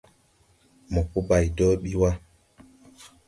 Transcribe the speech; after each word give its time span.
Mopo 0.93 1.19
bay 1.27 1.45
do 1.57 1.65
ɓi 1.81 1.91
wa. 2.01 2.09